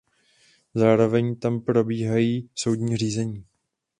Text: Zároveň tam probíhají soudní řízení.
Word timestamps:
Zároveň 0.75 1.35
tam 1.35 1.61
probíhají 1.61 2.49
soudní 2.55 2.97
řízení. 2.97 3.45